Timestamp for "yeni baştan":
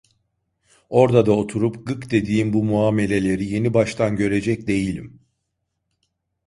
3.45-4.15